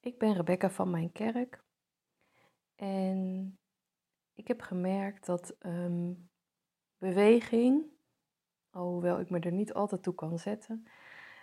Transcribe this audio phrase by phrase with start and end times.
[0.00, 1.64] Ik ben Rebecca van mijn kerk.
[2.76, 3.58] En
[4.34, 6.12] ik heb gemerkt dat ehm,
[6.98, 7.84] beweging,
[8.70, 10.86] alhoewel ik me er niet altijd toe kan zetten,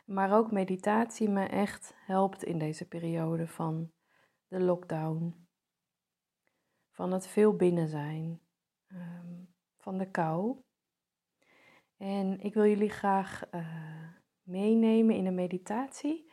[0.05, 3.92] maar ook meditatie me echt helpt in deze periode van
[4.47, 5.47] de lockdown,
[6.92, 8.42] van het veel binnen zijn,
[8.87, 9.44] ehm,
[9.78, 10.62] van de kou.
[11.97, 14.10] En ik wil jullie graag uh,
[14.42, 16.27] meenemen in een meditatie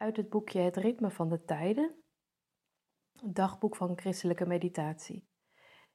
[0.00, 2.02] uit het boekje Het Ritme van de Tijden,
[3.24, 5.28] dagboek van christelijke meditatie.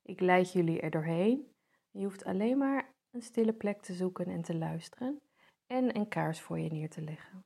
[0.02, 1.56] Ik leid jullie er doorheen.
[1.92, 5.22] Je hoeft alleen maar een stille plek te zoeken en te luisteren
[5.68, 7.46] en een kaars voor je neer te leggen.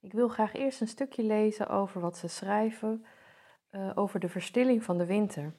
[0.00, 3.04] Ik wil graag eerst een stukje lezen over wat ze schrijven
[3.70, 5.54] uh, over de verstilling van de winter.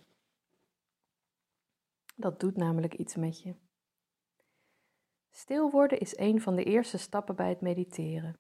[2.15, 3.64] Dat doet namelijk iets met je.
[5.37, 8.39] Stil worden is een van de eerste stappen bij het mediteren.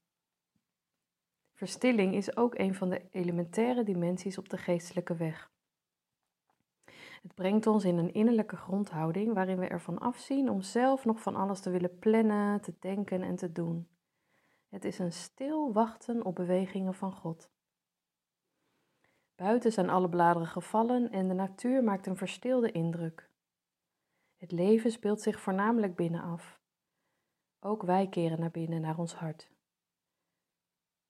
[1.53, 5.51] Verstilling is ook een van de elementaire dimensies op de geestelijke weg.
[7.21, 11.35] Het brengt ons in een innerlijke grondhouding waarin we ervan afzien om zelf nog van
[11.35, 13.87] alles te willen plannen, te denken en te doen.
[14.69, 17.49] Het is een stil wachten op bewegingen van God.
[19.35, 23.29] Buiten zijn alle bladeren gevallen en de natuur maakt een verstilde indruk.
[24.35, 26.63] Het leven speelt zich voornamelijk binnen af.
[27.65, 29.49] Ook wij keren naar binnen, naar ons hart.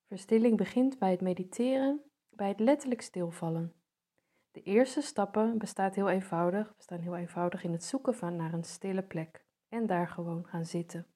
[0.08, 3.74] Verstilling begint bij het mediteren, bij het letterlijk stilvallen.
[4.52, 8.64] De eerste stappen bestaat heel eenvoudig, bestaan heel eenvoudig in het zoeken van naar een
[8.64, 11.08] stille plek en daar gewoon gaan zitten.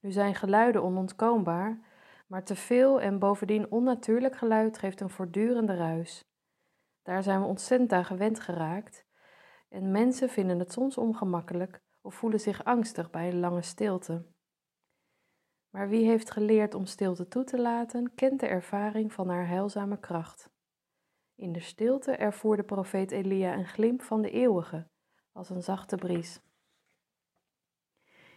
[0.00, 1.80] Nu zijn geluiden onontkoombaar,
[2.26, 6.24] maar te veel en bovendien onnatuurlijk geluid geeft een voortdurende ruis.
[7.02, 9.06] Daar zijn we ontzettend aan gewend geraakt
[9.68, 14.24] en mensen vinden het soms ongemakkelijk of voelen zich angstig bij een lange stilte.
[15.70, 19.98] Maar wie heeft geleerd om stilte toe te laten, kent de ervaring van haar heilzame
[19.98, 20.50] kracht.
[21.34, 24.86] In de stilte ervoer de profeet Elia een glimp van de eeuwige,
[25.32, 26.40] als een zachte bries.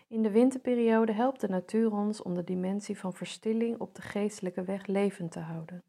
[0.07, 4.63] In de winterperiode helpt de natuur ons om de dimensie van verstilling op de geestelijke
[4.63, 5.83] weg levend te houden.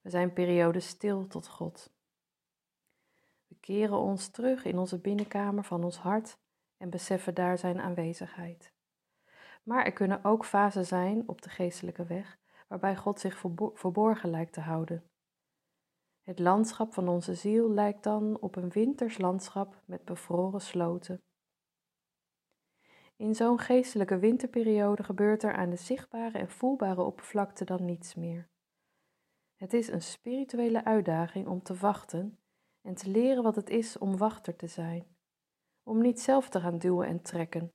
[0.00, 1.92] We zijn periodes stil tot God.
[3.46, 6.38] We keren ons terug in onze binnenkamer van ons hart
[6.78, 8.72] en beseffen daar zijn aanwezigheid.
[9.62, 13.44] Maar er kunnen ook fasen zijn op de geestelijke weg waarbij God zich
[13.74, 15.10] verborgen lijkt te houden.
[16.22, 21.22] Het landschap van onze ziel lijkt dan op een winters landschap met bevroren sloten.
[23.16, 28.48] In zo'n geestelijke winterperiode gebeurt er aan de zichtbare en voelbare oppervlakte dan niets meer.
[29.54, 32.38] Het is een spirituele uitdaging om te wachten
[32.82, 35.17] en te leren wat het is om wachter te zijn
[35.88, 37.72] om niet zelf te gaan duwen en trekken,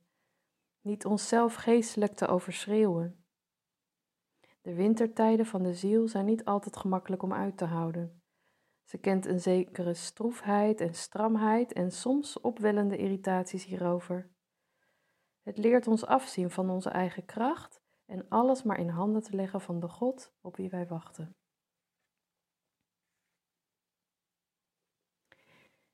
[0.82, 3.26] niet onszelf geestelijk te overschreeuwen.
[4.62, 8.22] De wintertijden van de ziel zijn niet altijd gemakkelijk om uit te houden.
[8.84, 14.32] Ze kent een zekere stroefheid en stramheid en soms opwellende irritaties hierover.
[15.42, 19.62] Het leert ons afzien van onze eigen kracht en alles maar in handen te leggen
[19.62, 21.36] van de God op wie wij wachten.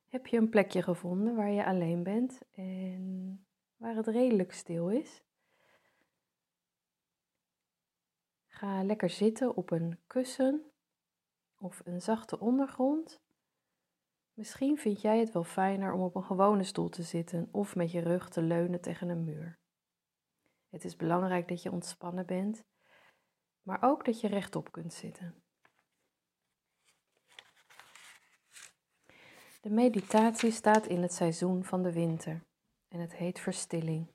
[0.09, 5.23] Heb je een plekje gevonden waar je alleen bent en waar het redelijk stil is?
[8.47, 10.71] Ga lekker zitten op een kussen
[11.57, 13.21] of een zachte ondergrond.
[14.33, 17.91] Misschien vind jij het wel fijner om op een gewone stoel te zitten of met
[17.91, 19.59] je rug te leunen tegen een muur.
[20.69, 22.63] Het is belangrijk dat je ontspannen bent,
[23.61, 25.43] maar ook dat je rechtop kunt zitten.
[29.61, 32.45] De meditatie staat in het seizoen van de winter
[32.87, 34.07] en het heet verstilling.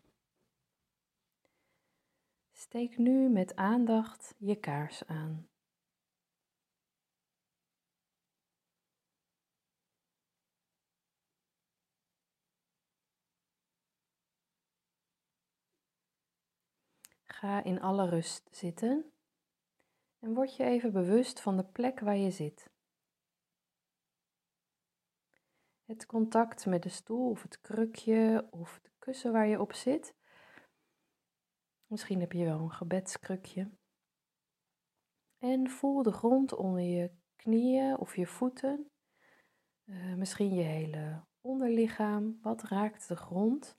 [2.52, 5.48] Steek nu met aandacht je kaars aan.
[17.24, 19.12] Ga in alle rust zitten
[20.18, 22.73] en word je even bewust van de plek waar je zit.
[25.84, 30.14] Het contact met de stoel of het krukje of de kussen waar je op zit.
[31.86, 33.70] Misschien heb je wel een gebedskrukje.
[35.38, 38.90] En voel de grond onder je knieën of je voeten.
[39.84, 42.38] Uh, misschien je hele onderlichaam.
[42.42, 43.78] Wat raakt de grond?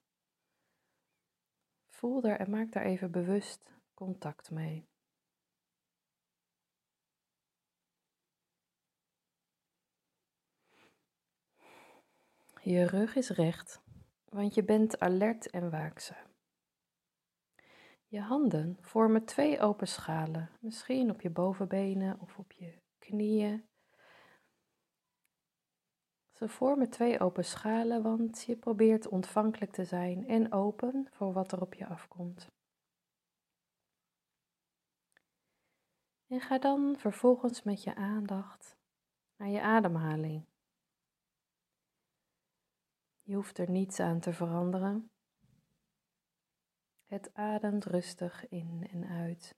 [1.88, 4.88] Voel daar en maak daar even bewust contact mee.
[12.66, 13.82] Je rug is recht,
[14.30, 16.28] want je bent alert en waakzaam.
[18.08, 23.66] Je handen vormen twee open schalen, misschien op je bovenbenen of op je knieën.
[26.32, 31.52] Ze vormen twee open schalen, want je probeert ontvankelijk te zijn en open voor wat
[31.52, 32.48] er op je afkomt.
[36.28, 38.78] En ga dan vervolgens met je aandacht
[39.36, 40.55] naar je ademhaling.
[43.28, 45.12] Je hoeft er niets aan te veranderen.
[47.06, 49.56] Het ademt rustig in en uit.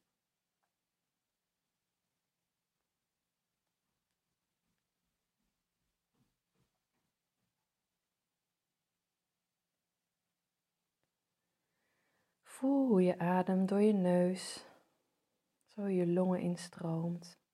[12.43, 14.65] Voel hoe je adem door je neus,
[15.65, 17.46] zo je longen instroomt.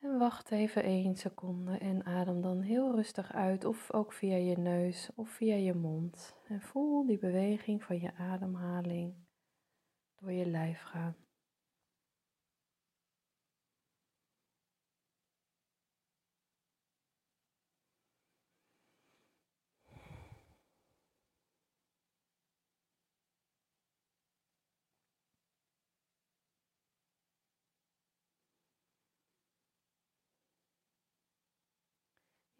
[0.00, 4.58] En wacht even één seconde en adem dan heel rustig uit, of ook via je
[4.58, 6.36] neus of via je mond.
[6.48, 9.14] En voel die beweging van je ademhaling
[10.16, 11.16] door je lijf gaan.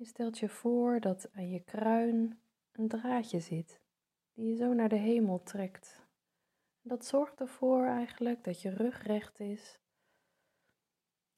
[0.00, 2.40] Je stelt je voor dat aan je kruin
[2.72, 3.80] een draadje zit
[4.32, 6.06] die je zo naar de hemel trekt.
[6.82, 9.80] Dat zorgt ervoor eigenlijk dat je rug recht is.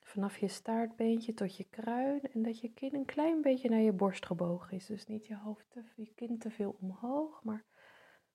[0.01, 3.93] Vanaf je staartbeentje tot je kruin en dat je kin een klein beetje naar je
[3.93, 4.87] borst gebogen is.
[4.87, 7.65] Dus niet je hoofd, te, je kin te veel omhoog, maar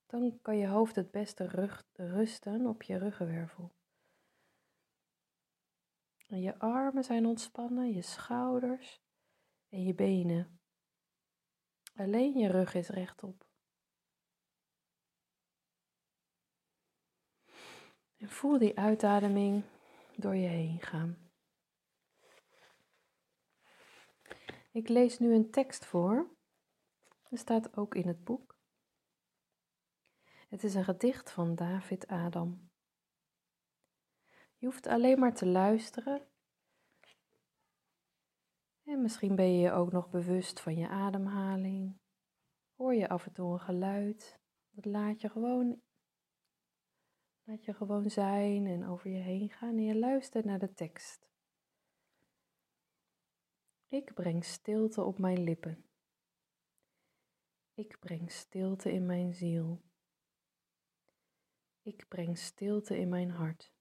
[0.05, 3.73] dan kan je hoofd het beste rug, rusten op je ruggenwervel.
[6.27, 9.05] En je armen zijn ontspannen, je schouders
[9.69, 10.59] en je benen.
[11.95, 13.45] Alleen je rug is rechtop.
[18.17, 19.63] En voel die uitademing
[20.15, 21.31] door je heen gaan.
[24.71, 26.35] Ik lees nu een tekst voor.
[27.29, 28.57] Er staat ook in het boek.
[30.47, 32.69] Het is een gedicht van David Adam.
[34.57, 36.27] Je hoeft alleen maar te luisteren
[38.97, 41.99] en misschien ben je je ook nog bewust van je ademhaling.
[42.75, 44.39] Hoor je af en toe een geluid.
[44.69, 45.81] Dat laat je gewoon,
[47.43, 51.29] laat je gewoon zijn en over je heen gaan en je luistert naar de tekst.
[53.87, 55.85] Ik breng stilte op mijn lippen.
[57.73, 59.81] Ik breng stilte in mijn ziel.
[61.81, 63.76] Ik breng stilte in mijn hart.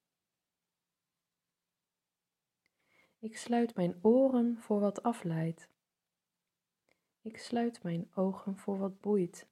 [3.27, 5.69] Ik sluit mijn oren voor wat afleidt.
[7.21, 9.49] Ik sluit mijn ogen voor wat boeit.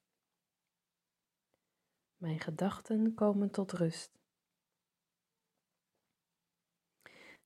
[2.17, 4.19] Mijn gedachten komen tot rust.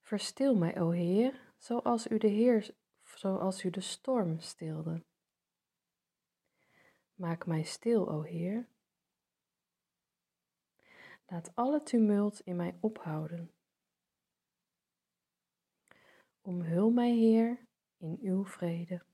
[0.01, 5.05] Verstil mij, o Heer, zoals u de Heer, zoals u de storm stilde.
[7.15, 8.69] Maak mij stil, o Heer.
[11.27, 13.58] Laat alle tumult in mij ophouden.
[16.49, 17.67] Omhul mij, Heer,
[17.97, 19.05] in uw vrede.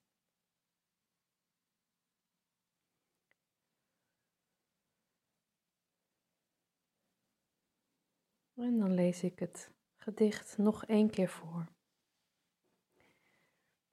[8.54, 11.72] En dan lees ik het gedicht nog één keer voor.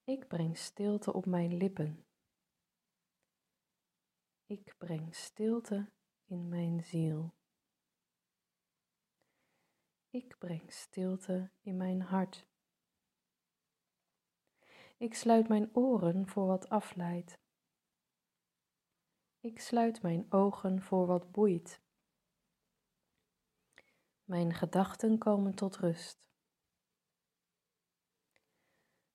[0.03, 2.05] Ik breng stilte op mijn lippen.
[4.45, 5.91] Ik breng stilte
[6.25, 7.33] in mijn ziel.
[10.10, 12.50] Ik breng stilte in mijn hart.
[15.01, 17.39] Ik sluit mijn oren voor wat afleidt.
[19.39, 21.81] Ik sluit mijn ogen voor wat boeit.
[24.24, 26.20] Mijn gedachten komen tot rust.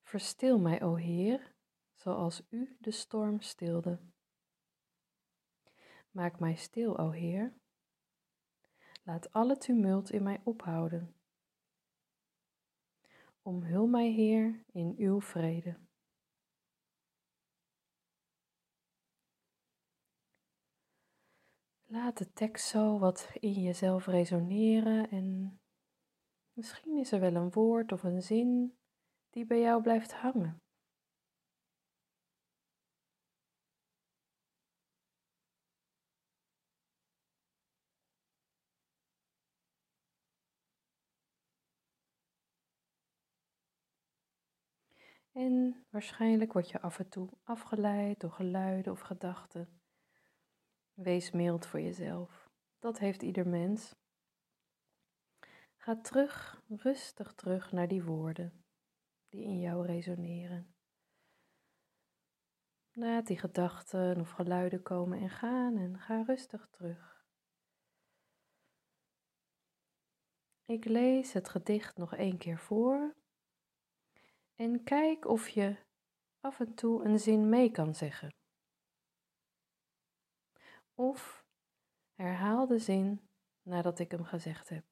[0.03, 1.55] Verstil mij, o Heer,
[1.95, 4.01] zoals U de storm stilde.
[6.11, 7.59] Maak mij stil, o Heer.
[9.03, 11.15] Laat alle tumult in mij ophouden.
[13.47, 15.77] Omhul mij, Heer, in uw vrede.
[21.85, 25.59] Laat de tekst zo wat in jezelf resoneren en
[26.53, 28.77] misschien is er wel een woord of een zin
[29.31, 30.66] die bij jou blijft hangen.
[45.37, 49.81] En waarschijnlijk word je af en toe afgeleid door geluiden of gedachten.
[50.93, 52.49] Wees mild voor jezelf.
[52.79, 53.95] dat heeft ieder mens.
[55.77, 58.65] Ga terug, rustig terug naar die woorden
[59.29, 60.75] die in jou resoneren.
[62.93, 67.27] Laat die gedachten of geluiden komen en gaan en ga rustig terug.
[70.65, 73.15] Ik lees het gedicht nog één keer voor
[74.57, 75.85] en kijk of je
[76.41, 78.35] af en toe een zin mee kan zeggen.
[80.95, 81.47] Of
[82.15, 83.29] herhaal de zin
[83.63, 84.85] nadat ik hem gezegd heb.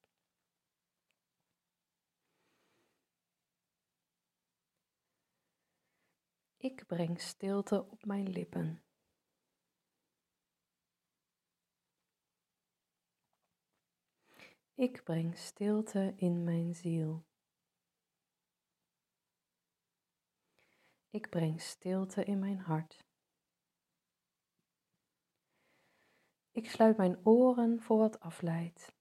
[6.56, 8.84] Ik breng stilte op mijn lippen.
[14.74, 17.24] Ik breng stilte in mijn ziel.
[21.14, 23.04] Ik breng stilte in mijn hart.
[26.50, 28.94] Ik sluit mijn oren voor wat afleidt.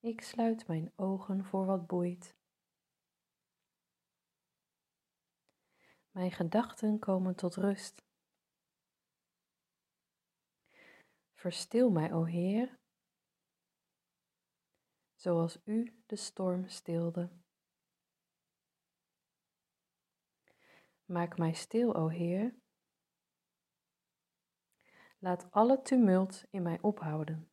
[0.00, 2.36] Ik sluit mijn ogen voor wat boeit.
[6.10, 8.02] Mijn gedachten komen tot rust.
[11.34, 12.78] Verstil mij, o Heer,
[15.14, 17.44] zoals U de storm stilde.
[21.06, 22.54] Maak mij stil, o Heer.
[25.18, 27.50] Laat alle tumult in mij ophouden.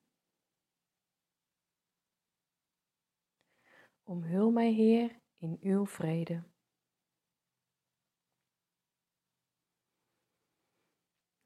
[4.03, 6.43] Omhul mij, Heer, in uw vrede.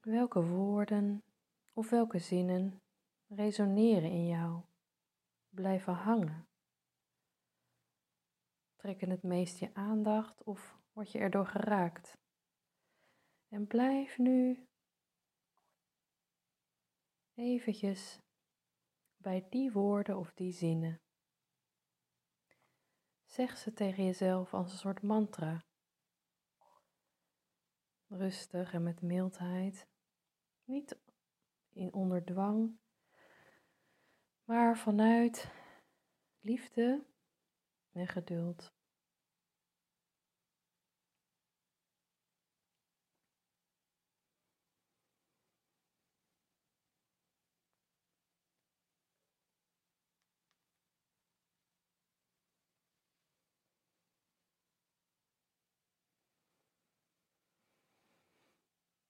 [0.00, 1.24] Welke woorden
[1.72, 2.82] of welke zinnen
[3.26, 4.62] resoneren in jou,
[5.48, 6.48] blijven hangen?
[8.76, 12.18] Trekken het meest je aandacht of word je erdoor geraakt?
[13.48, 14.66] En blijf nu
[17.34, 18.18] eventjes
[19.16, 21.00] bij die woorden of die zinnen.
[23.24, 25.64] Zeg ze tegen jezelf als een soort mantra.
[28.06, 29.86] Rustig en met mildheid.
[30.64, 30.98] Niet
[31.68, 32.78] in onderdwang,
[34.44, 35.50] maar vanuit
[36.40, 37.06] liefde
[37.92, 38.77] en geduld.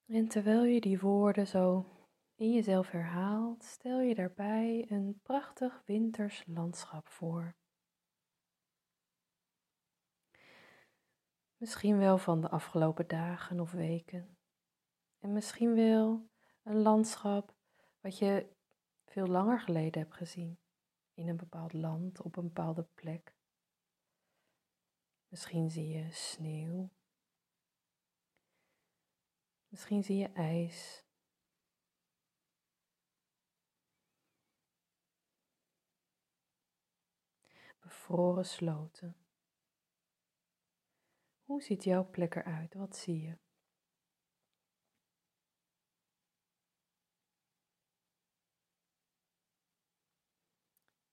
[0.08, 1.86] En terwijl je die woorden zo
[2.34, 7.56] in jezelf herhaalt, stel je daarbij een prachtig winters landschap voor.
[11.56, 14.38] Misschien wel van de afgelopen dagen of weken.
[15.18, 16.28] En misschien wel
[16.62, 17.54] een landschap
[18.00, 18.56] wat je
[19.04, 20.58] veel langer geleden hebt gezien.
[21.14, 23.36] In een bepaald land, op een bepaalde plek.
[25.28, 26.90] Misschien zie je sneeuw
[29.68, 31.04] Misschien zie je ijs.
[37.80, 39.16] Bevroren sloten.
[41.44, 42.74] Hoe ziet jouw plek eruit?
[42.74, 43.38] Wat zie je?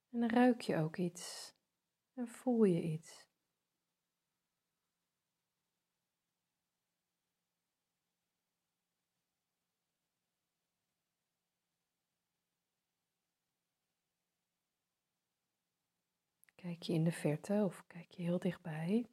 [0.10, 1.54] En ruik je ook iets
[2.14, 3.25] en voel je iets.
[16.76, 19.10] Kijk je in de verte of kijk je heel dichtbij?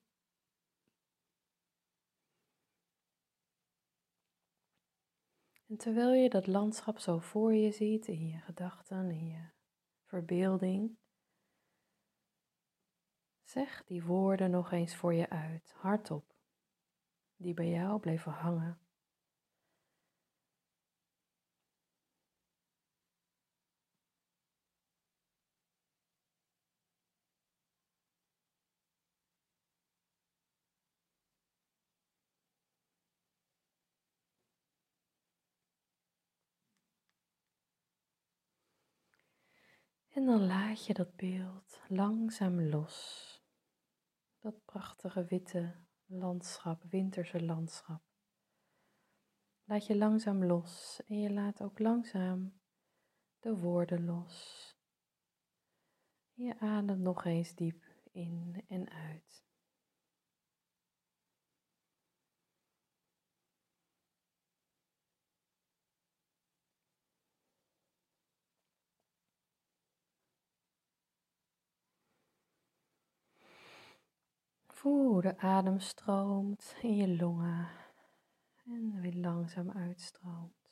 [5.67, 9.49] En terwijl je dat landschap zo voor je ziet in je gedachten, in je
[10.05, 10.99] verbeelding,
[13.43, 16.35] zeg die woorden nog eens voor je uit, hardop,
[17.37, 18.82] die bij jou bleven hangen.
[40.13, 43.29] En dan laat je dat beeld langzaam los.
[44.39, 45.75] Dat prachtige witte
[46.07, 48.03] landschap, winterse landschap.
[49.65, 52.61] Laat je langzaam los en je laat ook langzaam
[53.39, 54.71] de woorden los.
[56.33, 59.43] Je ademt nog eens diep in en uit.
[74.83, 77.69] Voel hoe de adem stroomt in je longen
[78.65, 80.71] en weer langzaam uitstroomt.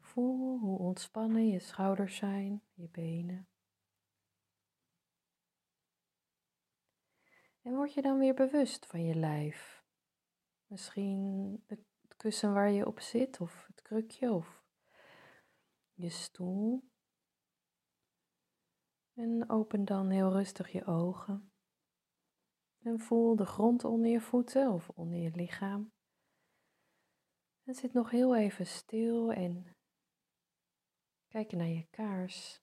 [0.00, 3.48] Voel hoe ontspannen je schouders zijn, je benen.
[7.62, 9.84] En word je dan weer bewust van je lijf.
[10.66, 11.84] Misschien het
[12.16, 14.62] kussen waar je op zit, of het krukje, of
[15.94, 16.90] je stoel.
[19.14, 21.51] En open dan heel rustig je ogen.
[22.82, 25.92] En voel de grond onder je voeten of onder je lichaam.
[27.64, 29.76] En zit nog heel even stil en
[31.28, 32.60] kijk naar je kaars.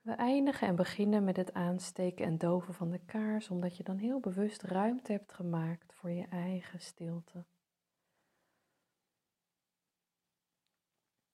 [0.00, 3.96] We eindigen en beginnen met het aansteken en doven van de kaars, omdat je dan
[3.96, 7.46] heel bewust ruimte hebt gemaakt voor je eigen stilte.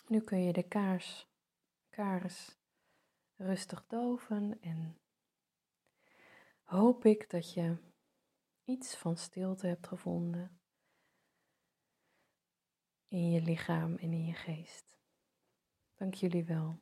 [0.06, 1.26] Nu kun je de kaars,
[1.96, 2.58] kaars
[3.36, 4.98] rustig doven en
[6.62, 7.76] hoop ik dat je
[8.64, 10.60] iets van stilte hebt gevonden
[13.08, 14.98] in je lichaam en in je geest.
[15.94, 16.80] Dank jullie wel.